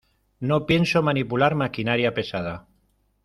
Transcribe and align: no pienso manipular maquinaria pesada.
no 0.49 0.57
pienso 0.65 1.03
manipular 1.03 1.53
maquinaria 1.53 2.11
pesada. 2.15 2.65